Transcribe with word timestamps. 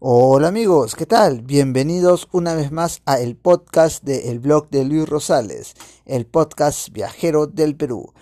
Hola 0.00 0.46
amigos, 0.46 0.94
¿qué 0.94 1.06
tal? 1.06 1.40
Bienvenidos 1.40 2.28
una 2.30 2.54
vez 2.54 2.70
más 2.70 3.02
a 3.04 3.18
el 3.18 3.34
podcast 3.34 4.04
de 4.04 4.30
El 4.30 4.38
blog 4.38 4.70
de 4.70 4.84
Luis 4.84 5.08
Rosales, 5.08 5.74
el 6.06 6.24
podcast 6.24 6.90
viajero 6.90 7.48
del 7.48 7.74
Perú. 7.74 8.12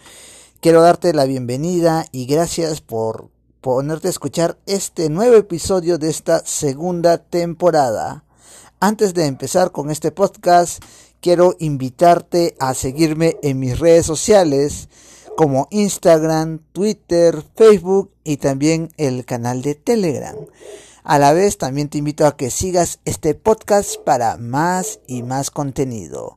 Quiero 0.63 0.81
darte 0.81 1.13
la 1.13 1.27
bienvenida 1.27 2.07
y 2.13 2.25
gracias 2.25 2.81
por 2.81 3.29
ponerte 3.61 4.07
a 4.07 4.11
escuchar 4.11 4.57
este 4.65 5.11
nuevo 5.11 5.37
episodio 5.37 5.99
de 5.99 6.09
esta 6.09 6.39
segunda 6.47 7.19
temporada. 7.19 8.25
Antes 8.81 9.13
de 9.13 9.27
empezar 9.27 9.71
con 9.71 9.91
este 9.91 10.13
podcast, 10.13 10.83
quiero 11.21 11.57
invitarte 11.59 12.57
a 12.59 12.73
seguirme 12.73 13.37
en 13.43 13.59
mis 13.59 13.79
redes 13.79 14.07
sociales 14.07 14.89
como 15.37 15.69
Instagram, 15.71 16.61
Twitter, 16.73 17.45
Facebook 17.55 18.13
y 18.25 18.39
también 18.39 18.89
el 18.97 19.27
canal 19.27 19.61
de 19.61 19.75
Telegram. 19.75 20.37
A 21.09 21.21
la 21.21 21.33
vez 21.33 21.57
también 21.57 21.89
te 21.89 21.99
invito 21.99 22.27
a 22.27 22.37
que 22.37 22.51
sigas 22.51 22.99
este 23.05 23.37
podcast 23.37 23.95
para 24.05 24.39
más 24.39 24.99
y 25.07 25.23
más 25.23 25.53
contenido. 25.53 26.37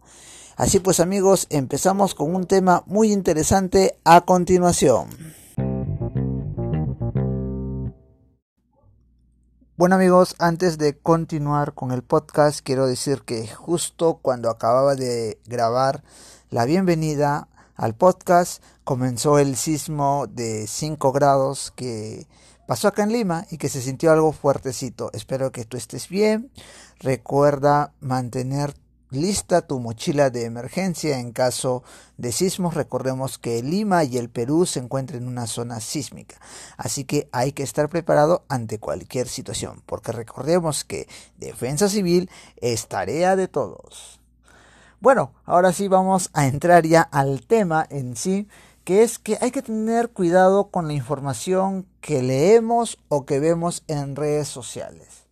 Así 0.57 0.79
pues 0.79 0.99
amigos, 0.99 1.47
empezamos 1.49 2.13
con 2.13 2.35
un 2.35 2.45
tema 2.45 2.83
muy 2.85 3.11
interesante 3.11 3.97
a 4.03 4.21
continuación. 4.21 5.09
Bueno 9.75 9.95
amigos, 9.95 10.35
antes 10.37 10.77
de 10.77 10.95
continuar 10.95 11.73
con 11.73 11.91
el 11.91 12.03
podcast, 12.03 12.59
quiero 12.61 12.85
decir 12.85 13.23
que 13.23 13.47
justo 13.47 14.19
cuando 14.21 14.51
acababa 14.51 14.93
de 14.93 15.39
grabar 15.47 16.03
la 16.51 16.65
bienvenida 16.65 17.47
al 17.73 17.95
podcast, 17.95 18.61
comenzó 18.83 19.39
el 19.39 19.55
sismo 19.55 20.27
de 20.27 20.67
5 20.67 21.11
grados 21.11 21.73
que 21.75 22.27
pasó 22.69 22.87
acá 22.87 23.01
en 23.01 23.11
Lima 23.11 23.47
y 23.49 23.57
que 23.57 23.67
se 23.67 23.81
sintió 23.81 24.11
algo 24.11 24.31
fuertecito. 24.31 25.09
Espero 25.13 25.51
que 25.51 25.65
tú 25.65 25.75
estés 25.75 26.07
bien. 26.07 26.51
Recuerda 26.99 27.93
mantener 27.99 28.75
lista 29.09 29.65
tu 29.65 29.79
mochila 29.79 30.29
de 30.29 30.45
emergencia 30.45 31.17
en 31.17 31.31
caso 31.31 31.81
de 32.17 32.31
sismos. 32.31 32.75
Recordemos 32.75 33.39
que 33.39 33.63
Lima 33.63 34.03
y 34.03 34.19
el 34.19 34.29
Perú 34.29 34.67
se 34.67 34.81
encuentran 34.81 35.23
en 35.23 35.27
una 35.27 35.47
zona 35.47 35.79
sísmica, 35.79 36.35
así 36.77 37.05
que 37.05 37.27
hay 37.31 37.53
que 37.53 37.63
estar 37.63 37.89
preparado 37.89 38.45
ante 38.49 38.77
cualquier 38.77 39.27
situación, 39.27 39.81
porque 39.87 40.11
recordemos 40.11 40.83
que 40.83 41.07
defensa 41.39 41.89
civil 41.89 42.29
es 42.57 42.87
tarea 42.87 43.35
de 43.35 43.47
todos. 43.47 44.19
Bueno, 45.01 45.33
ahora 45.43 45.73
sí 45.73 45.87
vamos 45.87 46.29
a 46.33 46.45
entrar 46.45 46.85
ya 46.85 47.01
al 47.01 47.47
tema 47.47 47.87
en 47.89 48.15
sí, 48.15 48.47
que 48.89 49.03
es 49.03 49.19
que 49.19 49.37
hay 49.39 49.51
que 49.51 49.61
tener 49.61 50.09
cuidado 50.09 50.71
con 50.71 50.87
la 50.87 50.93
información 50.93 51.85
que 52.01 52.23
leemos 52.23 52.97
o 53.07 53.23
que 53.23 53.39
vemos 53.39 53.83
en 53.87 54.15
redes 54.15 54.47
sociales. 54.47 55.27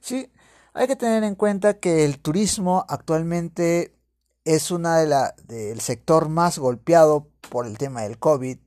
Sí, 0.00 0.32
hay 0.74 0.88
que 0.88 0.96
tener 0.96 1.22
en 1.22 1.36
cuenta 1.36 1.78
que 1.78 2.04
el 2.04 2.18
turismo 2.18 2.84
actualmente 2.88 3.94
es 4.44 4.72
una 4.72 4.98
de 4.98 5.06
la 5.06 5.36
del 5.44 5.80
sector 5.80 6.28
más 6.28 6.58
golpeado 6.58 7.28
por 7.48 7.68
el 7.68 7.78
tema 7.78 8.02
del 8.02 8.18
COVID, 8.18 8.58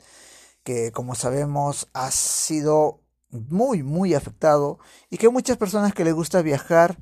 que 0.63 0.93
como 0.93 1.15
sabemos 1.15 1.89
ha 1.91 2.09
sido 2.09 3.01
muy 3.31 3.83
muy 3.83 4.13
afectado 4.13 4.79
y 5.09 5.17
que 5.17 5.27
muchas 5.27 5.57
personas 5.57 5.93
que 5.93 6.05
les 6.05 6.13
gusta 6.13 6.41
viajar 6.41 6.97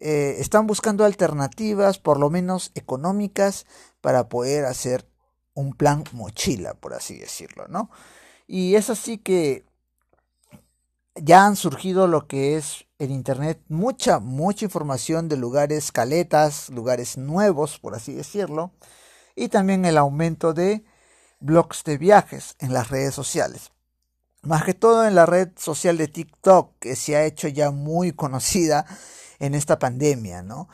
eh, 0.00 0.38
están 0.40 0.66
buscando 0.66 1.04
alternativas, 1.04 2.00
por 2.00 2.18
lo 2.18 2.30
menos 2.30 2.72
económicas, 2.74 3.64
para 4.00 4.28
poder 4.28 4.64
hacer 4.64 5.09
un 5.60 5.74
plan 5.74 6.04
mochila, 6.12 6.74
por 6.74 6.94
así 6.94 7.18
decirlo, 7.18 7.66
¿no? 7.68 7.90
Y 8.46 8.74
es 8.74 8.90
así 8.90 9.18
que 9.18 9.64
ya 11.14 11.46
han 11.46 11.56
surgido 11.56 12.06
lo 12.06 12.26
que 12.26 12.56
es 12.56 12.86
en 12.98 13.10
internet 13.10 13.60
mucha, 13.68 14.18
mucha 14.18 14.64
información 14.64 15.28
de 15.28 15.36
lugares 15.36 15.92
caletas, 15.92 16.68
lugares 16.70 17.16
nuevos, 17.16 17.78
por 17.78 17.94
así 17.94 18.12
decirlo, 18.12 18.72
y 19.34 19.48
también 19.48 19.84
el 19.84 19.98
aumento 19.98 20.52
de 20.52 20.84
blogs 21.40 21.84
de 21.84 21.98
viajes 21.98 22.56
en 22.58 22.72
las 22.72 22.90
redes 22.90 23.14
sociales. 23.14 23.72
Más 24.42 24.64
que 24.64 24.74
todo 24.74 25.06
en 25.06 25.14
la 25.14 25.26
red 25.26 25.50
social 25.56 25.96
de 25.96 26.08
TikTok, 26.08 26.78
que 26.78 26.96
se 26.96 27.16
ha 27.16 27.24
hecho 27.24 27.48
ya 27.48 27.70
muy 27.70 28.12
conocida 28.12 28.86
en 29.38 29.54
esta 29.54 29.78
pandemia, 29.78 30.42
¿no? 30.42 30.68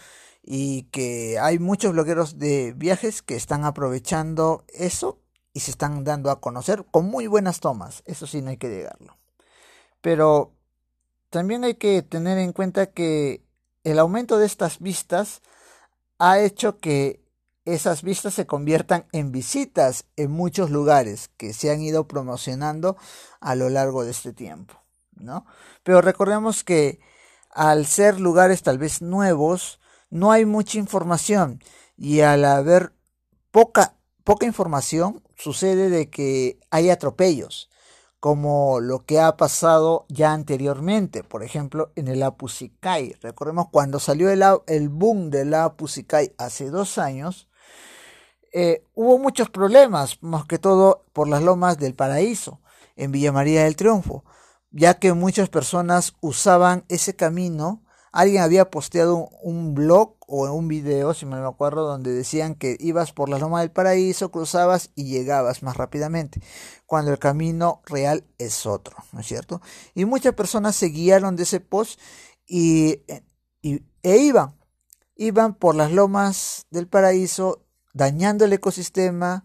Y 0.48 0.84
que 0.84 1.38
hay 1.40 1.58
muchos 1.58 1.92
blogueros 1.92 2.38
de 2.38 2.72
viajes 2.76 3.20
que 3.20 3.34
están 3.34 3.64
aprovechando 3.64 4.64
eso 4.68 5.18
y 5.52 5.60
se 5.60 5.72
están 5.72 6.04
dando 6.04 6.30
a 6.30 6.40
conocer 6.40 6.84
con 6.90 7.06
muy 7.06 7.26
buenas 7.26 7.60
tomas, 7.60 8.02
eso 8.06 8.26
sí 8.26 8.42
no 8.42 8.50
hay 8.50 8.56
que 8.56 8.68
negarlo. 8.68 9.16
Pero 10.00 10.52
también 11.30 11.64
hay 11.64 11.74
que 11.74 12.02
tener 12.02 12.38
en 12.38 12.52
cuenta 12.52 12.86
que 12.86 13.42
el 13.82 13.98
aumento 13.98 14.38
de 14.38 14.46
estas 14.46 14.78
vistas 14.78 15.42
ha 16.18 16.38
hecho 16.38 16.78
que 16.78 17.26
esas 17.64 18.02
vistas 18.02 18.34
se 18.34 18.46
conviertan 18.46 19.06
en 19.12 19.32
visitas 19.32 20.04
en 20.16 20.30
muchos 20.30 20.70
lugares 20.70 21.28
que 21.36 21.52
se 21.52 21.70
han 21.70 21.82
ido 21.82 22.06
promocionando 22.06 22.96
a 23.40 23.56
lo 23.56 23.68
largo 23.68 24.04
de 24.04 24.12
este 24.12 24.32
tiempo, 24.32 24.74
¿no? 25.16 25.44
Pero 25.82 26.00
recordemos 26.00 26.62
que 26.62 27.00
al 27.50 27.86
ser 27.86 28.20
lugares 28.20 28.62
tal 28.62 28.78
vez 28.78 29.02
nuevos, 29.02 29.80
no 30.10 30.32
hay 30.32 30.44
mucha 30.44 30.78
información 30.78 31.62
y 31.96 32.20
al 32.20 32.44
haber 32.44 32.92
poca 33.50 33.96
poca 34.26 34.44
información 34.44 35.22
sucede 35.36 35.88
de 35.88 36.10
que 36.10 36.58
hay 36.70 36.90
atropellos 36.90 37.70
como 38.18 38.80
lo 38.80 39.04
que 39.04 39.20
ha 39.20 39.36
pasado 39.36 40.04
ya 40.08 40.32
anteriormente, 40.32 41.22
por 41.22 41.44
ejemplo, 41.44 41.92
en 41.94 42.08
el 42.08 42.24
Apusikai. 42.24 43.14
Recordemos 43.20 43.68
cuando 43.70 44.00
salió 44.00 44.30
el, 44.30 44.42
el 44.66 44.88
boom 44.88 45.30
del 45.30 45.54
Apusikai 45.54 46.34
hace 46.38 46.70
dos 46.70 46.98
años, 46.98 47.48
eh, 48.52 48.82
hubo 48.94 49.18
muchos 49.18 49.48
problemas, 49.48 50.20
más 50.22 50.44
que 50.46 50.58
todo 50.58 51.04
por 51.12 51.28
las 51.28 51.42
lomas 51.42 51.78
del 51.78 51.94
paraíso, 51.94 52.60
en 52.96 53.12
Villa 53.12 53.30
María 53.30 53.62
del 53.62 53.76
Triunfo, 53.76 54.24
ya 54.72 54.94
que 54.94 55.12
muchas 55.12 55.48
personas 55.48 56.14
usaban 56.20 56.84
ese 56.88 57.14
camino 57.14 57.84
alguien 58.12 58.42
había 58.42 58.70
posteado 58.70 59.28
un, 59.42 59.74
blog 59.74 60.16
o 60.26 60.50
un 60.52 60.68
video, 60.68 61.14
si 61.14 61.26
me 61.26 61.36
acuerdo, 61.36 61.86
donde 61.86 62.12
decían 62.12 62.54
que 62.54 62.76
ibas 62.80 63.12
por 63.12 63.28
la 63.28 63.38
Loma 63.38 63.60
del 63.60 63.70
Paraíso, 63.70 64.30
cruzabas 64.30 64.90
y 64.94 65.04
llegabas 65.04 65.62
más 65.62 65.76
rápidamente, 65.76 66.40
cuando 66.86 67.12
el 67.12 67.18
camino 67.18 67.82
real 67.86 68.24
es 68.38 68.66
otro, 68.66 68.96
¿no 69.12 69.20
es 69.20 69.26
cierto? 69.26 69.60
Y 69.94 70.04
muchas 70.04 70.34
personas 70.34 70.76
se 70.76 70.86
guiaron 70.86 71.36
de 71.36 71.42
ese 71.44 71.60
post 71.60 72.00
y, 72.46 73.02
y 73.60 73.82
e 74.02 74.16
iban, 74.18 74.56
iban 75.16 75.54
por 75.54 75.74
las 75.74 75.92
lomas 75.92 76.66
del 76.70 76.88
paraíso, 76.88 77.66
dañando 77.92 78.44
el 78.44 78.52
ecosistema, 78.52 79.44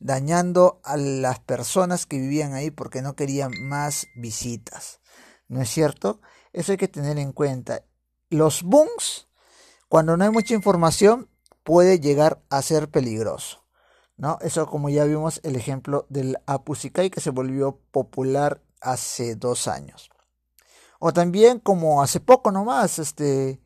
dañando 0.00 0.80
a 0.84 0.96
las 0.96 1.38
personas 1.40 2.06
que 2.06 2.18
vivían 2.18 2.52
ahí 2.52 2.70
porque 2.70 3.02
no 3.02 3.16
querían 3.16 3.52
más 3.62 4.06
visitas, 4.14 5.00
¿no 5.48 5.62
es 5.62 5.70
cierto? 5.70 6.20
Eso 6.52 6.72
hay 6.72 6.78
que 6.78 6.88
tener 6.88 7.18
en 7.18 7.32
cuenta 7.32 7.84
los 8.36 8.62
booms, 8.62 9.28
cuando 9.88 10.16
no 10.16 10.24
hay 10.24 10.30
mucha 10.30 10.54
información, 10.54 11.28
puede 11.62 12.00
llegar 12.00 12.42
a 12.50 12.62
ser 12.62 12.88
peligroso. 12.90 13.64
¿no? 14.16 14.38
Eso 14.40 14.66
como 14.66 14.88
ya 14.88 15.04
vimos 15.04 15.40
el 15.42 15.56
ejemplo 15.56 16.06
del 16.08 16.38
Apusikai 16.46 17.10
que 17.10 17.20
se 17.20 17.30
volvió 17.30 17.78
popular 17.90 18.60
hace 18.80 19.34
dos 19.34 19.66
años. 19.66 20.10
O 20.98 21.12
también 21.12 21.58
como 21.58 22.02
hace 22.02 22.20
poco 22.20 22.50
nomás, 22.50 22.98
este, 22.98 23.60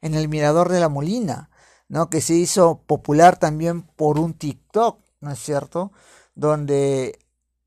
en 0.00 0.14
el 0.14 0.28
Mirador 0.28 0.70
de 0.70 0.80
la 0.80 0.88
Molina, 0.88 1.50
¿no? 1.88 2.10
Que 2.10 2.20
se 2.20 2.34
hizo 2.34 2.82
popular 2.86 3.38
también 3.38 3.82
por 3.82 4.18
un 4.18 4.34
TikTok, 4.34 4.98
¿no 5.20 5.30
es 5.30 5.38
cierto? 5.38 5.92
Donde 6.34 7.18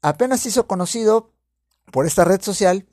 apenas 0.02 0.42
se 0.42 0.50
hizo 0.50 0.68
conocido 0.68 1.32
por 1.92 2.06
esta 2.06 2.26
red 2.26 2.42
social, 2.42 2.86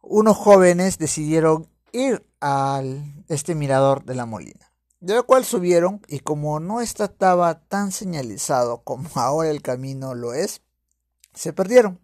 unos 0.00 0.36
jóvenes 0.36 0.98
decidieron 0.98 1.68
ir 1.92 2.26
al 2.40 3.24
este 3.28 3.54
mirador 3.54 4.04
de 4.04 4.14
la 4.14 4.26
molina. 4.26 4.72
De 5.00 5.14
lo 5.14 5.24
cual 5.24 5.44
subieron 5.44 6.02
y 6.08 6.20
como 6.20 6.60
no 6.60 6.80
estaba 6.80 7.60
tan 7.60 7.90
señalizado 7.90 8.82
como 8.82 9.08
ahora 9.14 9.50
el 9.50 9.62
camino 9.62 10.14
lo 10.14 10.34
es, 10.34 10.62
se 11.34 11.52
perdieron. 11.52 12.00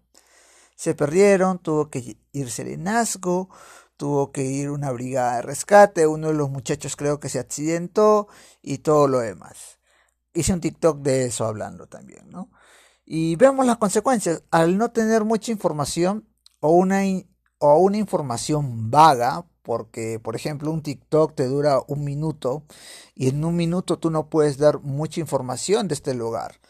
Se 0.77 0.95
perdieron, 0.95 1.59
tuvo 1.59 1.89
que 1.89 2.19
ir 2.33 2.51
Serenazgo, 2.51 3.49
tuvo 3.97 4.31
que 4.31 4.45
ir 4.45 4.71
una 4.71 4.93
brigada 4.93 5.37
de 5.37 5.43
rescate, 5.43 6.07
uno 6.07 6.29
de 6.29 6.35
los 6.35 6.51
muchachos 6.51 6.97
creo 6.97 7.19
que 7.19 7.31
se 7.31 7.39
accidentó 7.39 8.29
y 8.63 8.79
todo 8.79 9.09
lo 9.09 9.21
demás. 9.21 9.79
Hice 10.35 10.53
un 10.53 10.61
TikTok 10.61 10.99
de 11.01 11.27
eso 11.27 11.47
hablando 11.47 11.87
también, 11.87 12.29
¿no? 12.31 12.51
Y 13.07 13.37
vemos 13.37 13.65
las 13.65 13.79
consecuencias. 13.79 14.43
Al 14.51 14.77
no 14.77 14.91
tener 14.91 15.25
mucha 15.25 15.53
información 15.53 16.29
o 16.61 16.71
una, 16.71 17.03
o 17.59 17.79
una 17.79 17.97
información 17.97 18.91
vaga, 18.91 19.47
porque 19.67 20.21
por 20.21 20.37
ejemplo 20.37 20.71
un 20.71 20.81
TikTok 20.81 21.35
te 21.35 21.47
dura 21.47 21.81
un 21.89 22.05
minuto 22.05 22.63
y 23.17 23.29
en 23.31 23.45
un 23.45 23.57
minuto 23.57 23.99
tú 23.99 24.11
no 24.13 24.29
puedes 24.31 24.59
dar 24.59 24.79
mucha 24.79 25.19
información 25.19 25.89
de 25.89 25.95
este 25.95 26.15
lugar, 26.15 26.61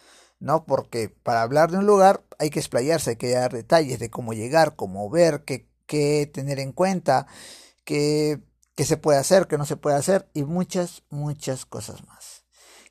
¿no? 0.40 0.64
Porque 0.64 1.10
para 1.10 1.42
hablar 1.42 1.70
de 1.70 1.76
un 1.76 1.84
lugar 1.84 2.24
hay 2.38 2.48
que 2.48 2.58
explayarse, 2.58 3.10
hay 3.10 3.16
que 3.16 3.32
dar 3.32 3.52
detalles 3.52 3.98
de 3.98 4.08
cómo 4.08 4.32
llegar, 4.32 4.76
cómo 4.76 5.10
ver, 5.10 5.44
qué, 5.44 5.68
qué 5.84 6.30
tener 6.32 6.58
en 6.58 6.72
cuenta, 6.72 7.26
que, 7.84 8.40
que 8.74 8.86
se 8.86 8.96
puede 8.96 9.18
hacer, 9.18 9.46
que 9.46 9.58
no 9.58 9.66
se 9.66 9.76
puede 9.76 9.96
hacer 9.96 10.30
y 10.32 10.44
muchas, 10.44 11.02
muchas 11.10 11.66
cosas 11.66 12.02
más. 12.06 12.44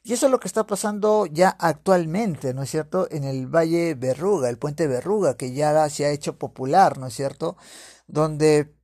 Y 0.04 0.14
eso 0.14 0.28
es 0.28 0.32
lo 0.32 0.40
que 0.40 0.48
está 0.48 0.68
pasando 0.68 1.26
ya 1.26 1.50
actualmente, 1.50 2.54
¿no 2.54 2.62
es 2.62 2.70
cierto? 2.70 3.08
En 3.10 3.24
el 3.24 3.48
Valle 3.48 3.96
Berruga, 3.96 4.50
el 4.50 4.60
puente 4.60 4.86
Berruga, 4.86 5.36
que 5.36 5.52
ya 5.52 5.90
se 5.90 6.06
ha 6.06 6.12
hecho 6.12 6.38
popular, 6.38 7.00
¿no 7.00 7.08
es 7.08 7.16
cierto? 7.16 7.58
Donde 8.06 8.75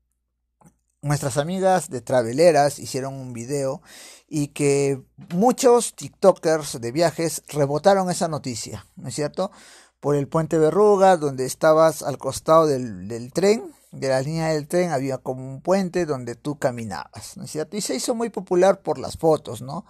nuestras 1.01 1.37
amigas 1.37 1.89
de 1.89 2.01
Traveleras 2.01 2.79
hicieron 2.79 3.15
un 3.15 3.33
video 3.33 3.81
y 4.27 4.49
que 4.49 5.01
muchos 5.33 5.95
TikTokers 5.95 6.79
de 6.79 6.91
viajes 6.91 7.43
rebotaron 7.47 8.09
esa 8.09 8.27
noticia, 8.27 8.85
¿no 8.95 9.07
es 9.07 9.15
cierto? 9.15 9.51
Por 9.99 10.15
el 10.15 10.27
puente 10.27 10.57
Berruga, 10.57 11.17
donde 11.17 11.45
estabas 11.45 12.01
al 12.03 12.17
costado 12.17 12.67
del, 12.67 13.31
tren, 13.33 13.73
de 13.91 14.09
la 14.09 14.21
línea 14.21 14.49
del 14.49 14.67
tren, 14.67 14.91
había 14.91 15.17
como 15.17 15.47
un 15.47 15.61
puente 15.61 16.05
donde 16.05 16.35
tú 16.35 16.57
caminabas, 16.57 17.35
¿no 17.35 17.45
es 17.45 17.51
cierto? 17.51 17.77
Y 17.77 17.81
se 17.81 17.95
hizo 17.95 18.15
muy 18.15 18.29
popular 18.29 18.81
por 18.81 18.97
las 18.97 19.17
fotos, 19.17 19.61
¿no? 19.61 19.85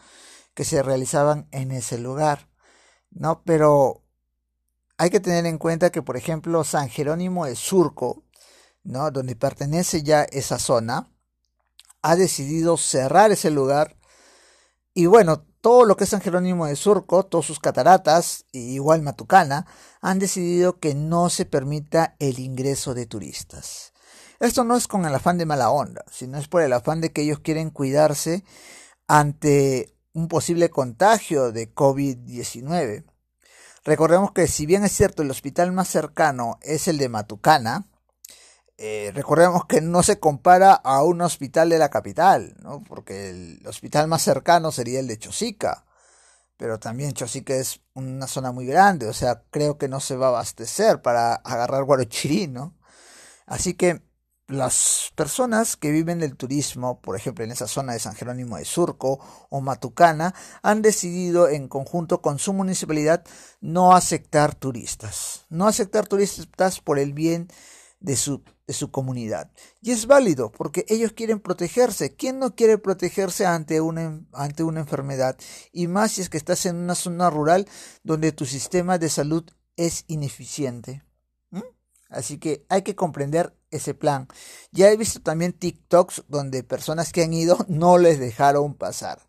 Que 0.54 0.66
se 0.66 0.81
realizaban 0.81 1.48
en 1.52 1.72
ese 1.72 1.98
lugar, 1.98 2.50
¿no? 3.10 3.44
Pero 3.44 4.02
hay 4.98 5.10
que 5.10 5.19
tener 5.19 5.46
en 5.46 5.57
cuenta 5.57 5.92
que, 5.92 6.02
por 6.02 6.18
ejemplo, 6.18 6.64
San 6.64 6.90
Jerónimo 6.90 7.46
de 7.46 7.56
Surco, 7.56 8.24
¿no? 8.83 9.12
donde 9.12 9.36
pertenece 9.36 10.04
ya 10.04 10.24
esa 10.24 10.60
zona, 10.60 11.12
ha 12.01 12.16
decidido 12.16 12.78
cerrar 12.78 13.31
ese 13.31 13.51
lugar. 13.51 13.98
Y 14.94 15.06
bueno, 15.06 15.45
todo 15.62 15.86
lo 15.86 15.95
que 15.95 16.06
es 16.06 16.10
San 16.10 16.22
Jerónimo 16.22 16.66
de 16.66 16.75
Surco, 16.75 17.24
todas 17.25 17.45
sus 17.45 17.60
cataratas, 17.60 18.45
igual 18.51 19.04
Matucana, 19.04 19.68
han 20.01 20.19
decidido 20.19 20.80
que 20.80 20.95
no 20.95 21.30
se 21.30 21.45
permita 21.45 22.16
el 22.19 22.39
ingreso 22.39 22.94
de 22.94 23.06
turistas. 23.06 23.94
Esto 24.39 24.63
no 24.63 24.75
es 24.75 24.88
con 24.88 25.06
el 25.06 25.13
afán 25.13 25.38
de 25.38 25.45
mala 25.45 25.69
onda, 25.69 26.04
sino 26.12 26.39
es 26.39 26.48
por 26.48 26.63
el 26.63 26.74
afán 26.74 27.00
de 27.00 27.12
que 27.12 27.22
ellos 27.22 27.39
quieren 27.39 27.69
cuidarse 27.69 28.44
ante 29.07 29.95
un 30.13 30.28
posible 30.28 30.72
contagio 30.72 31.51
de 31.51 31.74
COVID-19. 31.74 33.06
Recordemos 33.83 34.31
que 34.31 34.48
si 34.48 34.66
bien 34.66 34.83
es 34.83 34.92
cierto 34.92 35.22
el 35.22 35.30
hospital 35.30 35.72
más 35.72 35.88
cercano 35.88 36.57
es 36.62 36.88
el 36.88 36.98
de 36.98 37.10
Matucana, 37.10 37.88
eh, 38.83 39.12
recordemos 39.13 39.66
que 39.66 39.80
no 39.80 40.01
se 40.01 40.19
compara 40.19 40.74
a 40.74 41.04
un 41.04 41.22
hospital 41.22 41.69
de 41.69 41.78
la 41.78 41.89
capital, 41.89 42.56
¿no? 42.63 42.83
porque 42.83 43.30
el 43.30 43.68
hospital 43.68 44.07
más 44.07 44.24
cercano 44.24 44.72
sería 44.72 45.00
el 45.00 45.06
de 45.06 45.19
Chosica, 45.19 45.86
pero 46.57 46.80
también 46.80 47.13
Chosica 47.13 47.54
es 47.54 47.81
una 47.94 48.25
zona 48.25 48.51
muy 48.51 48.66
grande, 48.66 49.06
o 49.06 49.13
sea, 49.13 49.44
creo 49.51 49.78
que 49.78 49.88
no 49.88 50.00
se 50.00 50.16
va 50.16 50.25
a 50.25 50.30
abastecer 50.30 51.04
para 51.04 51.36
agarrar 51.36 51.83
Guarochirí, 51.83 52.48
¿no? 52.48 52.75
Así 53.45 53.75
que 53.75 54.01
las 54.48 55.12
personas 55.16 55.78
que 55.78 55.92
viven 55.92 56.18
del 56.18 56.36
turismo, 56.36 57.01
por 57.01 57.16
ejemplo 57.16 57.45
en 57.45 57.51
esa 57.51 57.68
zona 57.68 57.94
de 57.94 58.00
San 58.00 58.16
Jerónimo 58.16 58.57
de 58.57 58.66
Surco 58.66 59.19
o 59.51 59.62
Matucana, 59.62 60.33
han 60.63 60.81
decidido 60.81 61.50
en 61.50 61.68
conjunto 61.68 62.24
con 62.24 62.39
su 62.39 62.51
municipalidad 62.51 63.24
no 63.60 63.94
aceptar 63.94 64.56
turistas, 64.56 65.45
no 65.50 65.68
aceptar 65.68 66.07
turistas 66.07 66.80
por 66.80 66.98
el 66.98 67.13
bien 67.13 67.48
de 68.01 68.18
su 68.18 68.44
de 68.71 68.77
su 68.77 68.89
comunidad. 68.89 69.51
Y 69.81 69.92
es 69.92 70.07
válido 70.07 70.50
porque 70.50 70.86
ellos 70.88 71.12
quieren 71.12 71.42
protegerse. 71.42 72.15
¿Quién 72.15 72.39
no 72.39 72.56
quiere 72.56 72.77
protegerse 72.77 73.45
ante 73.45 73.81
una, 73.81 74.21
ante 74.31 74.63
una 74.63 74.80
enfermedad? 74.80 75.38
Y 75.74 75.88
más 75.88 76.13
si 76.13 76.21
es 76.21 76.30
que 76.30 76.38
estás 76.38 76.65
en 76.65 76.77
una 76.77 76.95
zona 76.95 77.30
rural 77.30 77.68
donde 78.03 78.31
tu 78.31 78.45
sistema 78.45 78.98
de 78.98 79.09
salud 79.09 79.44
es 79.75 80.06
ineficiente. 80.07 81.03
Así 82.09 82.38
que 82.39 82.65
hay 82.69 82.81
que 82.81 82.95
comprender 82.95 83.56
ese 83.71 83.94
plan. 83.94 84.27
Ya 84.71 84.89
he 84.89 84.97
visto 84.97 85.21
también 85.21 85.51
TikToks 85.51 86.24
donde 86.27 86.63
personas 86.63 87.12
que 87.12 87.24
han 87.24 87.33
ido 87.33 87.57
no 87.68 87.97
les 87.97 88.19
dejaron 88.19 88.74
pasar. 88.74 89.19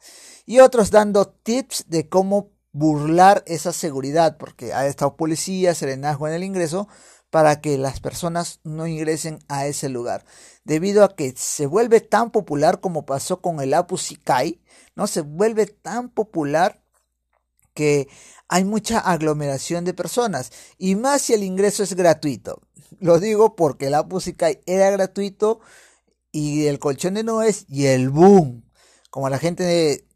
Y 0.47 0.61
otros 0.61 0.93
dando 0.93 1.29
tips 1.29 1.87
de 1.89 2.09
cómo 2.09 2.53
burlar 2.73 3.43
esa 3.47 3.73
seguridad, 3.73 4.37
porque 4.37 4.73
ha 4.73 4.87
estado 4.87 5.17
policía, 5.17 5.75
serenazgo 5.75 6.27
en 6.27 6.35
el 6.35 6.43
ingreso, 6.43 6.89
para 7.33 7.63
que 7.63 7.79
las 7.79 7.99
personas 7.99 8.61
no 8.63 8.87
ingresen 8.87 9.39
a 9.49 9.67
ese 9.67 9.89
lugar. 9.89 10.23
Debido 10.65 11.03
a 11.03 11.17
que 11.17 11.33
se 11.35 11.65
vuelve 11.65 12.03
tan 12.03 12.31
popular 12.31 12.81
como 12.81 13.07
pasó 13.07 13.41
con 13.41 13.63
el 13.63 13.73
Apus 13.73 14.13
Ikai, 14.13 14.61
¿no? 14.97 15.07
Se 15.07 15.23
vuelve 15.23 15.65
tan 15.65 16.11
popular 16.11 16.83
que 17.73 18.07
hay 18.49 18.67
mucha 18.67 18.99
aglomeración 18.99 19.87
de 19.87 19.95
personas. 19.95 20.53
Y 20.77 20.95
más 20.95 21.23
si 21.23 21.33
el 21.33 21.43
ingreso 21.43 21.83
es 21.83 21.95
gratuito. 21.95 22.61
Lo 23.01 23.19
digo 23.19 23.57
porque 23.57 23.87
el 23.87 23.95
Apus 23.95 24.27
Ikai 24.27 24.61
era 24.67 24.91
gratuito 24.91 25.61
y 26.33 26.67
el 26.67 26.79
colchón 26.79 27.15
de 27.15 27.25
nubes 27.25 27.65
y 27.67 27.87
el 27.87 28.11
boom. 28.11 28.63
Como 29.09 29.31
la 29.31 29.39
gente 29.39 30.07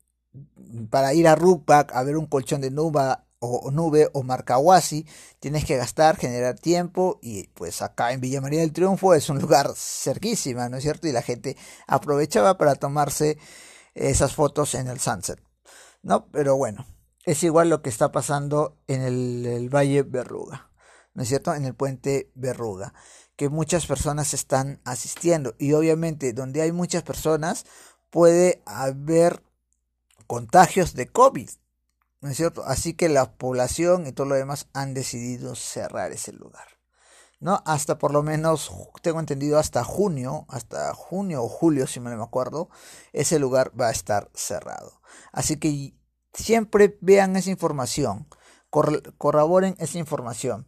para 0.91 1.15
ir 1.15 1.29
a 1.29 1.35
Rupak 1.35 1.95
a 1.95 2.03
ver 2.03 2.19
un 2.19 2.27
colchón 2.27 2.61
de 2.61 2.71
nube 2.71 3.17
o 3.47 3.71
Nube 3.71 4.11
o 4.13 4.23
Marcahuasi, 4.23 5.07
tienes 5.41 5.65
que 5.65 5.77
gastar, 5.77 6.17
generar 6.17 6.59
tiempo 6.59 7.19
y 7.23 7.49
pues 7.49 7.83
acá 7.83 8.13
en 8.13 8.21
Villa 8.21 8.41
María 8.41 8.61
del 8.61 8.73
Triunfo 8.73 9.15
es 9.15 9.29
un 9.29 9.39
lugar 9.41 9.73
cerquísima, 9.75 10.69
¿no 10.69 10.77
es 10.77 10.83
cierto? 10.83 11.09
Y 11.09 11.13
la 11.13 11.23
gente 11.23 11.57
aprovechaba 11.87 12.59
para 12.59 12.75
tomarse 12.75 13.39
esas 13.95 14.35
fotos 14.35 14.75
en 14.75 14.89
el 14.89 15.01
sunset, 15.01 15.41
¿no? 16.03 16.29
Pero 16.31 16.57
bueno, 16.57 16.87
es 17.25 17.43
igual 17.43 17.71
lo 17.71 17.83
que 17.83 17.91
está 17.91 18.13
pasando 18.13 18.79
en 18.87 19.03
el, 19.03 19.47
el 19.47 19.69
Valle 19.69 20.03
Berruga, 20.03 20.71
¿no 21.15 21.23
es 21.23 21.29
cierto? 21.29 21.55
En 21.55 21.65
el 21.65 21.75
puente 21.75 22.31
Berruga, 22.35 22.95
que 23.37 23.49
muchas 23.49 23.87
personas 23.87 24.35
están 24.35 24.81
asistiendo 24.85 25.55
y 25.59 25.73
obviamente 25.73 26.33
donde 26.33 26.63
hay 26.63 26.73
muchas 26.73 27.03
personas 27.03 27.67
puede 28.11 28.63
haber 28.65 29.43
contagios 30.27 30.95
de 30.95 31.07
COVID, 31.07 31.51
¿No 32.27 32.33
es 32.33 32.39
cierto? 32.39 32.65
Así 32.65 32.95
que 32.95 33.09
la 33.09 33.35
población 33.35 34.09
y 34.09 34.11
todo 34.11 34.27
lo 34.27 34.35
demás 34.35 34.67
han 34.73 34.95
decidido 34.95 35.55
cerrar 35.55 36.11
ese 36.11 36.33
lugar. 36.33 36.67
¿No? 37.39 37.63
Hasta 37.65 37.99
por 37.99 38.13
lo 38.13 38.25
menos, 38.25 38.73
tengo 39.01 39.21
entendido, 39.21 39.61
hasta 39.61 39.85
junio, 39.85 40.45
hasta 40.49 40.93
junio 40.93 41.45
o 41.45 41.49
julio, 41.49 41.87
si 41.87 42.01
me 42.01 42.11
acuerdo, 42.21 42.69
ese 43.13 43.39
lugar 43.39 43.71
va 43.81 43.87
a 43.87 43.93
estar 43.93 44.29
cerrado. 44.35 45.01
Así 45.31 45.59
que 45.59 45.95
siempre 46.33 46.99
vean 47.01 47.37
esa 47.37 47.51
información, 47.51 48.27
corroboren 48.71 49.77
esa 49.79 49.99
información. 49.99 50.67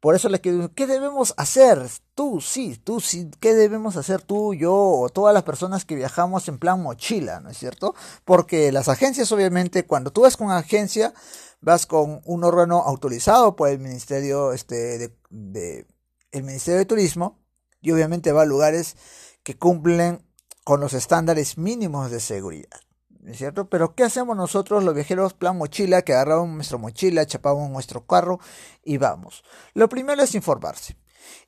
Por 0.00 0.14
eso 0.14 0.30
les 0.30 0.40
quiero 0.40 0.72
¿qué 0.74 0.86
debemos 0.86 1.34
hacer? 1.36 1.86
Tú, 2.14 2.40
sí, 2.40 2.80
tú, 2.82 3.00
sí, 3.00 3.30
¿qué 3.38 3.54
debemos 3.54 3.96
hacer 3.96 4.22
tú, 4.22 4.54
yo 4.54 4.74
o 4.74 5.08
todas 5.10 5.34
las 5.34 5.42
personas 5.42 5.84
que 5.84 5.94
viajamos 5.94 6.48
en 6.48 6.58
plan 6.58 6.82
mochila, 6.82 7.40
¿no 7.40 7.50
es 7.50 7.58
cierto? 7.58 7.94
Porque 8.24 8.72
las 8.72 8.88
agencias, 8.88 9.30
obviamente, 9.30 9.84
cuando 9.86 10.10
tú 10.10 10.22
vas 10.22 10.38
con 10.38 10.50
agencia, 10.50 11.12
vas 11.60 11.86
con 11.86 12.22
un 12.24 12.44
órgano 12.44 12.78
autorizado 12.78 13.56
por 13.56 13.68
el 13.68 13.78
Ministerio, 13.78 14.52
este, 14.52 14.98
de, 14.98 15.16
de 15.28 15.86
el 16.32 16.44
Ministerio 16.44 16.78
de 16.78 16.86
Turismo, 16.86 17.38
y 17.82 17.92
obviamente 17.92 18.32
va 18.32 18.42
a 18.42 18.46
lugares 18.46 18.96
que 19.42 19.58
cumplen 19.58 20.24
con 20.64 20.80
los 20.80 20.94
estándares 20.94 21.58
mínimos 21.58 22.10
de 22.10 22.20
seguridad. 22.20 22.80
¿Es 23.26 23.36
cierto? 23.38 23.68
Pero 23.68 23.94
¿qué 23.94 24.04
hacemos 24.04 24.36
nosotros 24.36 24.82
los 24.82 24.94
viajeros 24.94 25.34
plan 25.34 25.58
mochila? 25.58 26.02
Que 26.02 26.14
agarramos 26.14 26.48
nuestra 26.48 26.78
mochila, 26.78 27.26
chapamos 27.26 27.70
nuestro 27.70 28.06
carro 28.06 28.40
y 28.82 28.96
vamos. 28.96 29.44
Lo 29.74 29.88
primero 29.88 30.22
es 30.22 30.34
informarse. 30.34 30.96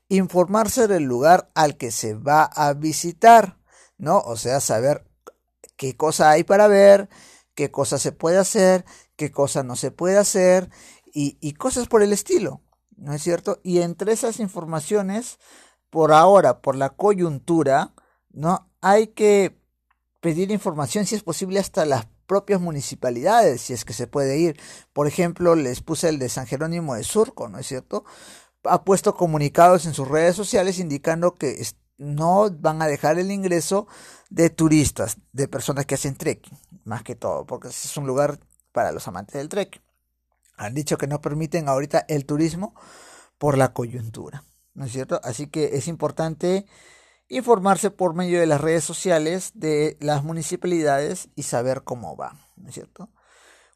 Informarse 0.09 0.87
del 0.87 1.05
lugar 1.05 1.51
al 1.55 1.79
que 1.79 1.91
se 1.91 2.15
va 2.15 2.45
a 2.45 2.75
visitar, 2.75 3.59
¿no? 3.97 4.19
O 4.19 4.37
sea, 4.37 4.61
saber 4.61 5.07
qué 5.77 5.97
cosa 5.97 6.31
hay 6.31 6.45
para 6.45 6.69
ver, 6.69 7.09
qué 7.55 7.71
cosa 7.71 7.99
se 7.99 8.13
puede 8.13 8.37
hacer, 8.39 8.85
qué 9.17 9.31
cosa 9.31 9.63
no 9.63 9.77
se 9.77 9.91
puede 9.91 10.19
hacer 10.19 10.69
y, 11.07 11.39
y 11.41 11.55
cosas 11.55 11.89
por 11.89 12.03
el 12.03 12.13
estilo, 12.13 12.61
¿no 12.97 13.15
es 13.15 13.23
cierto? 13.23 13.61
Y 13.63 13.81
entre 13.81 14.13
esas 14.13 14.41
informaciones, 14.41 15.39
por 15.89 16.13
ahora, 16.13 16.61
por 16.61 16.77
la 16.77 16.91
coyuntura, 16.91 17.95
¿no? 18.31 18.71
Hay 18.83 19.09
que 19.09 19.62
pedir 20.23 20.53
información 20.53 21.05
si 21.05 21.17
es 21.17 21.25
posible 21.25 21.59
hasta 21.59 21.85
las 21.85 22.07
propias 22.27 22.61
municipalidades, 22.61 23.61
si 23.61 23.73
es 23.73 23.85
que 23.85 23.93
se 23.93 24.07
puede 24.07 24.39
ir. 24.39 24.59
Por 24.93 25.09
ejemplo, 25.09 25.57
les 25.57 25.83
puse 25.83 26.09
el 26.09 26.21
de 26.21 26.29
San 26.29 26.47
Jerónimo 26.47 26.95
de 26.95 27.03
Surco, 27.03 27.49
¿no 27.49 27.59
es 27.59 27.67
cierto? 27.67 28.05
Ha 28.63 28.85
puesto 28.85 29.17
comunicados 29.17 29.85
en 29.85 29.95
sus 29.95 30.07
redes 30.07 30.37
sociales 30.37 30.79
indicando 30.79 31.35
que 31.35 31.61
no 31.99 32.49
van 32.51 32.81
a 32.81 32.87
dejar 32.87 33.19
el 33.19 33.33
ingreso 33.33 33.89
de 34.31 34.49
turistas, 34.49 35.17
de 35.33 35.49
personas 35.49 35.87
que 35.87 35.97
hacen 35.97 36.15
trekking, 36.15 36.57
más 36.85 37.03
que 37.03 37.17
todo, 37.17 37.45
porque 37.45 37.69
es 37.69 37.97
un 37.97 38.07
lugar 38.07 38.39
para 38.71 38.93
los 38.93 39.09
amantes 39.09 39.35
del 39.35 39.49
trekking. 39.49 39.83
Han 40.57 40.75
dicho 40.75 40.99
que 40.99 41.09
no 41.09 41.21
permiten 41.21 41.69
ahorita 41.69 42.05
el 42.09 42.27
turismo 42.27 42.77
por 43.39 43.59
la 43.59 43.73
coyuntura, 43.73 44.45
¿no 44.75 44.85
es 44.85 44.93
cierto? 44.93 45.21
Así 45.25 45.49
que 45.49 45.77
es 45.77 45.89
importante 45.89 46.65
informarse 47.29 47.91
por 47.91 48.15
medio 48.15 48.41
de 48.41 48.47
las 48.47 48.61
redes 48.61 48.85
sociales 48.85 49.53
de 49.55 49.97
las 50.01 50.23
municipalidades 50.25 51.29
y 51.35 51.45
saber 51.45 51.83
cómo 51.83 52.17
va, 52.17 52.37
¿no 52.57 52.69
es 52.69 52.75
cierto? 52.75 53.11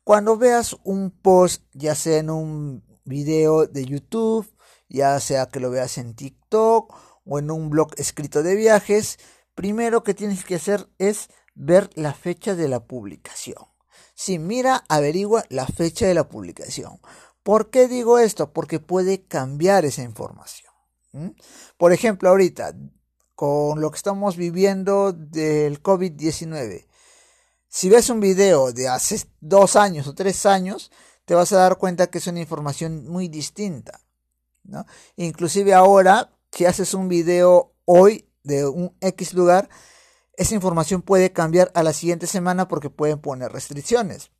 Cuando 0.04 0.36
veas 0.36 0.76
un 0.84 1.10
post, 1.10 1.64
ya 1.72 1.94
sea 1.94 2.18
en 2.18 2.30
un 2.30 2.84
video 3.04 3.66
de 3.66 3.84
YouTube, 3.84 4.46
ya 4.88 5.18
sea 5.20 5.46
que 5.46 5.60
lo 5.60 5.70
veas 5.70 5.98
en 5.98 6.14
TikTok 6.14 6.94
o 7.24 7.38
en 7.38 7.50
un 7.50 7.70
blog 7.70 7.88
escrito 7.96 8.42
de 8.42 8.54
viajes, 8.54 9.18
primero 9.54 10.02
que 10.02 10.14
tienes 10.14 10.44
que 10.44 10.56
hacer 10.56 10.88
es 10.98 11.28
ver 11.54 11.90
la 11.94 12.12
fecha 12.14 12.54
de 12.54 12.68
la 12.68 12.84
publicación. 12.84 13.64
Si 14.14 14.38
mira, 14.38 14.84
averigua 14.88 15.44
la 15.48 15.66
fecha 15.66 16.06
de 16.06 16.14
la 16.14 16.28
publicación. 16.28 17.00
¿Por 17.42 17.70
qué 17.70 17.88
digo 17.88 18.18
esto? 18.18 18.52
Porque 18.52 18.80
puede 18.80 19.24
cambiar 19.24 19.84
esa 19.84 20.02
información. 20.02 20.72
Por 21.76 21.92
ejemplo, 21.92 22.28
ahorita, 22.28 22.74
con 23.36 23.80
lo 23.80 23.92
que 23.92 23.98
estamos 23.98 24.36
viviendo 24.36 25.12
del 25.12 25.80
COVID-19, 25.82 26.86
si 27.68 27.90
ves 27.90 28.08
un 28.08 28.20
video 28.20 28.72
de 28.72 28.88
hace 28.88 29.24
dos 29.40 29.76
años 29.76 30.06
o 30.06 30.14
tres 30.14 30.46
años, 30.46 30.90
te 31.26 31.34
vas 31.34 31.52
a 31.52 31.58
dar 31.58 31.76
cuenta 31.76 32.06
que 32.06 32.18
es 32.18 32.26
una 32.26 32.40
información 32.40 33.06
muy 33.06 33.28
distinta. 33.28 34.00
¿no? 34.64 34.86
Inclusive 35.16 35.74
ahora, 35.74 36.32
si 36.50 36.64
haces 36.64 36.94
un 36.94 37.08
video 37.08 37.74
hoy 37.84 38.28
de 38.42 38.66
un 38.66 38.96
X 39.00 39.34
lugar, 39.34 39.68
esa 40.32 40.54
información 40.54 41.02
puede 41.02 41.32
cambiar 41.32 41.70
a 41.74 41.82
la 41.82 41.92
siguiente 41.92 42.26
semana 42.26 42.66
porque 42.66 42.90
pueden 42.90 43.18
poner 43.18 43.52
restricciones. 43.52 44.30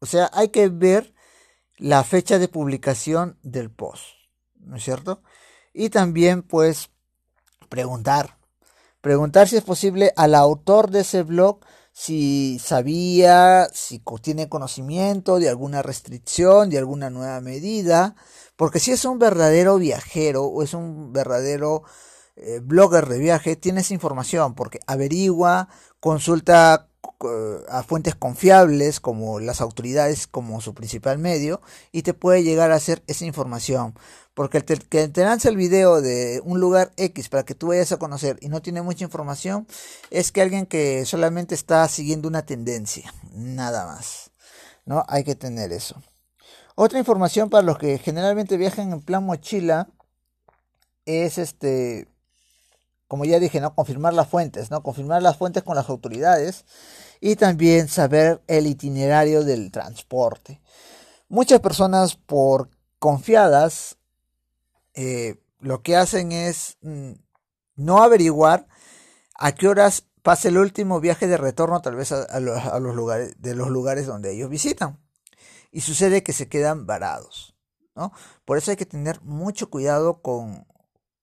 O 0.00 0.06
sea, 0.06 0.30
hay 0.34 0.48
que 0.48 0.68
ver 0.68 1.14
la 1.78 2.04
fecha 2.04 2.38
de 2.38 2.48
publicación 2.48 3.38
del 3.42 3.70
post, 3.70 4.04
¿no 4.56 4.76
es 4.76 4.84
cierto? 4.84 5.22
Y 5.72 5.88
también, 5.88 6.42
pues, 6.42 6.90
preguntar. 7.72 8.36
Preguntar 9.00 9.48
si 9.48 9.56
es 9.56 9.64
posible 9.64 10.12
al 10.14 10.34
autor 10.34 10.90
de 10.90 11.00
ese 11.00 11.22
blog 11.22 11.60
si 11.90 12.58
sabía, 12.58 13.66
si 13.72 14.02
tiene 14.20 14.50
conocimiento 14.50 15.38
de 15.38 15.48
alguna 15.48 15.80
restricción, 15.80 16.68
de 16.68 16.76
alguna 16.76 17.08
nueva 17.08 17.40
medida, 17.40 18.14
porque 18.56 18.78
si 18.78 18.92
es 18.92 19.06
un 19.06 19.18
verdadero 19.18 19.78
viajero 19.78 20.44
o 20.44 20.62
es 20.62 20.74
un 20.74 21.14
verdadero 21.14 21.82
eh, 22.36 22.60
blogger 22.62 23.08
de 23.08 23.18
viaje, 23.18 23.56
tienes 23.56 23.90
información, 23.90 24.54
porque 24.54 24.80
averigua, 24.86 25.68
consulta 25.98 26.88
a 27.68 27.82
fuentes 27.82 28.14
confiables 28.14 29.00
como 29.00 29.40
las 29.40 29.60
autoridades 29.60 30.26
como 30.26 30.60
su 30.60 30.74
principal 30.74 31.18
medio 31.18 31.60
y 31.92 32.02
te 32.02 32.14
puede 32.14 32.42
llegar 32.42 32.72
a 32.72 32.76
hacer 32.76 33.02
esa 33.06 33.24
información. 33.24 33.94
Porque 34.34 34.58
el 34.58 34.64
que 34.64 35.08
te 35.08 35.24
lanza 35.24 35.50
el 35.50 35.56
video 35.56 36.00
de 36.00 36.40
un 36.44 36.58
lugar 36.58 36.92
X 36.96 37.28
para 37.28 37.44
que 37.44 37.54
tú 37.54 37.68
vayas 37.68 37.92
a 37.92 37.98
conocer 37.98 38.38
y 38.40 38.48
no 38.48 38.62
tiene 38.62 38.80
mucha 38.80 39.04
información, 39.04 39.66
es 40.10 40.32
que 40.32 40.40
alguien 40.40 40.64
que 40.64 41.04
solamente 41.04 41.54
está 41.54 41.86
siguiendo 41.88 42.28
una 42.28 42.46
tendencia, 42.46 43.12
nada 43.34 43.86
más. 43.86 44.30
¿No? 44.84 45.04
Hay 45.06 45.22
que 45.22 45.34
tener 45.34 45.72
eso. 45.72 46.02
Otra 46.74 46.98
información 46.98 47.50
para 47.50 47.62
los 47.62 47.78
que 47.78 47.98
generalmente 47.98 48.56
viajan 48.56 48.92
en 48.92 49.02
plan 49.02 49.22
mochila 49.24 49.88
es 51.04 51.38
este 51.38 52.08
como 53.12 53.26
ya 53.26 53.38
dije, 53.38 53.60
¿no? 53.60 53.74
Confirmar 53.74 54.14
las 54.14 54.26
fuentes, 54.26 54.70
¿no? 54.70 54.82
Confirmar 54.82 55.20
las 55.20 55.36
fuentes 55.36 55.62
con 55.62 55.76
las 55.76 55.90
autoridades 55.90 56.64
y 57.20 57.36
también 57.36 57.86
saber 57.88 58.40
el 58.46 58.66
itinerario 58.66 59.44
del 59.44 59.70
transporte. 59.70 60.62
Muchas 61.28 61.60
personas 61.60 62.16
por 62.16 62.70
confiadas 62.98 63.98
eh, 64.94 65.42
lo 65.60 65.82
que 65.82 65.94
hacen 65.94 66.32
es 66.32 66.78
mm, 66.80 67.12
no 67.76 68.02
averiguar 68.02 68.66
a 69.34 69.52
qué 69.52 69.68
horas 69.68 70.04
pasa 70.22 70.48
el 70.48 70.56
último 70.56 70.98
viaje 70.98 71.26
de 71.26 71.36
retorno 71.36 71.82
tal 71.82 71.96
vez 71.96 72.12
a, 72.12 72.40
los, 72.40 72.94
lugares 72.94 73.34
de 73.36 73.54
los 73.54 73.68
lugares 73.68 74.06
donde 74.06 74.32
ellos 74.32 74.48
visitan 74.48 74.98
y 75.70 75.82
sucede 75.82 76.22
que 76.22 76.32
se 76.32 76.48
quedan 76.48 76.86
varados 76.86 77.54
¿no? 77.94 78.10
por 78.46 78.56
eso 78.56 78.70
hay 78.70 78.78
que 78.78 78.86
tener 78.86 79.20
mucho 79.20 79.68
cuidado 79.68 80.22
con, 80.22 80.64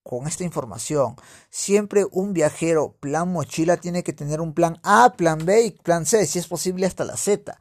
con 0.02 0.26
esta 0.26 0.44
información. 0.44 1.16
Siempre 1.50 2.06
un 2.10 2.32
viajero 2.32 2.96
plan 3.00 3.30
mochila 3.32 3.76
tiene 3.76 4.02
que 4.02 4.12
tener 4.12 4.40
un 4.40 4.54
plan 4.54 4.78
A, 4.82 5.14
plan 5.16 5.44
B 5.44 5.62
y 5.62 5.70
plan 5.70 6.06
C, 6.06 6.26
si 6.26 6.38
es 6.38 6.46
posible 6.46 6.86
hasta 6.86 7.04
la 7.04 7.16
Z, 7.16 7.58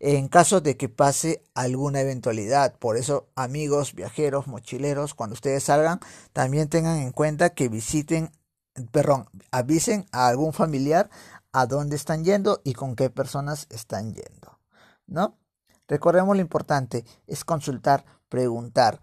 en 0.00 0.28
caso 0.28 0.60
de 0.60 0.76
que 0.76 0.88
pase 0.88 1.44
alguna 1.54 2.00
eventualidad. 2.00 2.76
Por 2.78 2.96
eso, 2.96 3.28
amigos, 3.34 3.94
viajeros, 3.94 4.46
mochileros, 4.46 5.14
cuando 5.14 5.34
ustedes 5.34 5.64
salgan, 5.64 6.00
también 6.32 6.68
tengan 6.68 6.98
en 6.98 7.12
cuenta 7.12 7.50
que 7.50 7.68
visiten, 7.68 8.30
perdón, 8.90 9.26
avisen 9.50 10.06
a 10.12 10.28
algún 10.28 10.52
familiar 10.52 11.10
a 11.52 11.66
dónde 11.66 11.96
están 11.96 12.24
yendo 12.24 12.60
y 12.64 12.72
con 12.72 12.96
qué 12.96 13.10
personas 13.10 13.66
están 13.70 14.14
yendo, 14.14 14.58
¿no? 15.06 15.36
Recordemos 15.86 16.34
lo 16.34 16.40
importante, 16.40 17.04
es 17.26 17.44
consultar, 17.44 18.06
preguntar. 18.30 19.00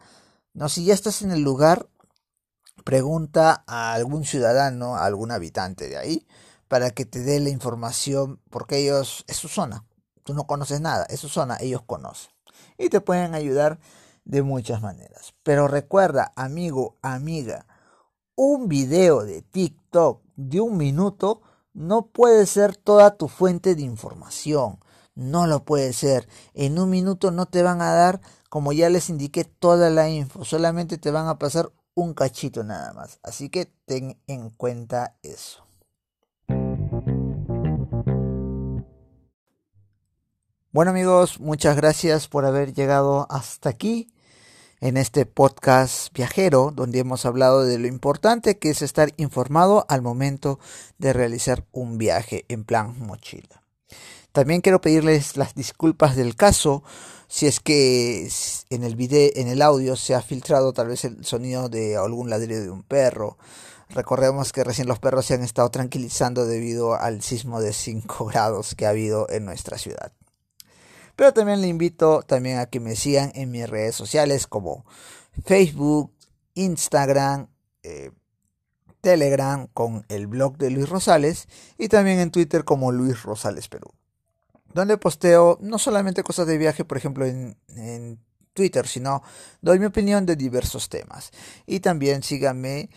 No, 0.53 0.69
si 0.69 0.83
ya 0.86 0.95
estás 0.95 1.21
en 1.21 1.29
el 1.29 1.41
lugar, 1.41 1.88
pregunta 2.89 3.63
a 3.67 3.93
algún 3.93 4.25
ciudadano, 4.25 4.96
a 4.96 5.05
algún 5.05 5.29
habitante 5.29 5.88
de 5.88 5.98
ahí, 5.98 6.27
para 6.67 6.89
que 6.89 7.05
te 7.05 7.19
dé 7.19 7.39
la 7.39 7.50
información, 7.50 8.41
porque 8.50 8.77
ellos, 8.79 9.25
es 9.27 9.38
su 9.38 9.48
zona, 9.48 9.86
tú 10.24 10.34
no 10.34 10.48
conoces 10.48 10.81
nada, 10.81 11.05
es 11.08 11.19
su 11.19 11.29
zona, 11.29 11.58
ellos 11.60 11.84
conocen. 11.86 12.31
Y 12.79 12.89
te 12.89 13.00
pueden 13.00 13.36
ayudar 13.36 13.79
de 14.25 14.41
muchas 14.41 14.81
maneras. 14.81 15.36
Pero 15.43 15.67
recuerda, 15.67 16.34
amigo, 16.36 16.98
amiga, 17.03 17.67
un 18.34 18.67
video 18.67 19.24
de 19.24 19.43
TikTok 19.43 20.24
de 20.36 20.60
un 20.60 20.75
minuto 20.75 21.43
no 21.74 22.08
puede 22.08 22.48
ser 22.48 22.75
toda 22.75 23.17
tu 23.17 23.27
fuente 23.27 23.75
de 23.75 23.84
información. 23.84 24.79
No 25.13 25.46
lo 25.46 25.63
puede 25.63 25.93
ser. 25.93 26.27
En 26.55 26.79
un 26.79 26.89
minuto 26.89 27.29
no 27.29 27.46
te 27.46 27.62
van 27.62 27.84
a 27.84 27.93
dar, 27.93 28.19
como 28.50 28.74
ya 28.74 28.89
les 28.89 29.12
indiqué, 29.12 29.43
toda 29.43 29.91
la 29.91 30.10
info. 30.10 30.43
Solamente 30.43 30.98
te 30.98 31.12
van 31.12 31.27
a 31.27 31.38
pasar 31.38 31.72
un 31.93 32.13
cachito 32.13 32.63
nada 32.63 32.93
más. 32.93 33.19
Así 33.24 33.50
que 33.50 33.65
ten 33.86 34.19
en 34.27 34.50
cuenta 34.50 35.15
eso. 35.24 35.65
Bueno 40.72 40.91
amigos, 40.91 41.39
muchas 41.39 41.75
gracias 41.75 42.27
por 42.27 42.46
haber 42.46 42.74
llegado 42.74 43.25
hasta 43.31 43.69
aquí 43.69 44.13
en 44.81 44.98
este 44.98 45.25
podcast 45.25 46.13
viajero 46.13 46.72
donde 46.74 47.00
hemos 47.00 47.25
hablado 47.25 47.65
de 47.65 47.79
lo 47.79 47.88
importante 47.88 48.60
que 48.60 48.69
es 48.69 48.81
estar 48.81 49.12
informado 49.17 49.86
al 49.89 50.01
momento 50.01 50.60
de 50.98 51.12
realizar 51.13 51.65
un 51.72 51.98
viaje 51.98 52.46
en 52.50 52.65
plan 52.65 52.98
mochila. 53.00 53.63
También 54.31 54.62
quiero 54.62 54.79
pedirles 54.79 55.38
las 55.38 55.55
disculpas 55.55 56.15
del 56.15 56.36
caso 56.36 56.83
si 57.27 57.48
es 57.48 57.59
que 57.59 58.29
en 58.69 58.83
el 58.83 58.95
video, 58.95 59.31
en 59.36 59.48
el 59.48 59.62
audio 59.62 59.95
se 59.95 60.15
ha 60.15 60.21
filtrado 60.21 60.74
tal 60.74 60.88
vez 60.88 61.03
el 61.05 61.25
sonido 61.25 61.69
de 61.69 61.95
algún 61.95 62.29
ladrido 62.29 62.62
de 62.62 62.69
un 62.69 62.83
perro. 62.83 63.38
Recordemos 63.89 64.51
que 64.51 64.63
recién 64.63 64.88
los 64.88 65.00
perros 65.00 65.25
se 65.25 65.33
han 65.36 65.43
estado 65.43 65.69
tranquilizando 65.71 66.45
debido 66.45 66.93
al 66.95 67.21
sismo 67.24 67.59
de 67.59 67.74
5 67.74 68.25
grados 68.33 68.75
que 68.75 68.86
ha 68.86 68.89
habido 68.89 69.27
en 69.29 69.45
nuestra 69.45 69.77
ciudad. 69.77 70.12
Pero 71.15 71.33
también 71.33 71.62
le 71.62 71.67
invito 71.67 72.21
también 72.24 72.59
a 72.59 72.67
que 72.67 72.79
me 72.79 72.95
sigan 72.95 73.31
en 73.36 73.51
mis 73.51 73.69
redes 73.69 73.95
sociales 73.95 74.48
como 74.48 74.86
Facebook, 75.43 76.13
Instagram, 76.53 77.48
eh, 77.83 78.12
Telegram 79.01 79.67
con 79.67 80.05
el 80.09 80.27
blog 80.27 80.57
de 80.57 80.69
Luis 80.69 80.88
Rosales 80.88 81.48
y 81.77 81.89
también 81.89 82.19
en 82.19 82.31
Twitter 82.31 82.63
como 82.63 82.91
Luis 82.91 83.24
Rosales 83.24 83.67
Perú 83.67 83.98
donde 84.73 84.97
posteo 84.97 85.57
no 85.61 85.79
solamente 85.79 86.23
cosas 86.23 86.47
de 86.47 86.57
viaje, 86.57 86.85
por 86.85 86.97
ejemplo, 86.97 87.25
en, 87.25 88.19
Twitter, 88.53 88.88
sino 88.88 89.23
doy 89.61 89.79
mi 89.79 89.85
opinión 89.85 90.25
de 90.25 90.35
diversos 90.35 90.89
temas. 90.89 91.31
Y 91.65 91.79
también 91.79 92.23
síganme 92.23 92.89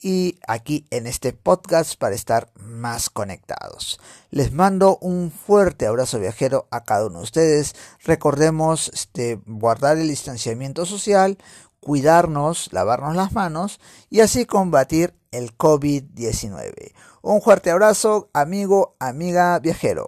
y 0.00 0.38
aquí 0.46 0.86
en 0.90 1.06
este 1.06 1.34
podcast 1.34 1.98
para 1.98 2.14
estar 2.14 2.50
más 2.54 3.10
conectados. 3.10 4.00
Les 4.30 4.52
mando 4.52 4.96
un 5.02 5.30
fuerte 5.30 5.86
abrazo 5.86 6.18
viajero 6.18 6.68
a 6.70 6.84
cada 6.84 7.06
uno 7.06 7.18
de 7.18 7.24
ustedes. 7.24 7.74
Recordemos 8.02 8.90
este, 8.94 9.40
guardar 9.44 9.98
el 9.98 10.08
distanciamiento 10.08 10.86
social, 10.86 11.36
cuidarnos, 11.80 12.72
lavarnos 12.72 13.14
las 13.14 13.32
manos 13.32 13.78
y 14.08 14.20
así 14.20 14.46
combatir 14.46 15.14
el 15.32 15.56
COVID-19. 15.56 16.92
Un 17.22 17.42
fuerte 17.42 17.70
abrazo, 17.70 18.30
amigo, 18.32 18.96
amiga 18.98 19.58
viajero. 19.58 20.06